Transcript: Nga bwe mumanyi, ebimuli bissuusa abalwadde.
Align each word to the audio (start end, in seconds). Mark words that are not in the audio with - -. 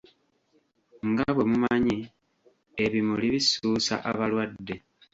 Nga 1.09 1.27
bwe 1.33 1.43
mumanyi, 1.51 1.97
ebimuli 2.83 3.27
bissuusa 3.33 3.95
abalwadde. 4.09 4.75